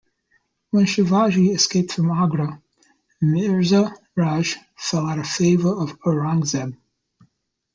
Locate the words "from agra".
1.93-2.59